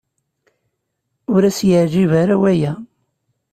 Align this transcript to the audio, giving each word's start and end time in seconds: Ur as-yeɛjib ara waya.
Ur 1.33 1.41
as-yeɛjib 1.49 2.11
ara 2.21 2.35
waya. 2.41 2.73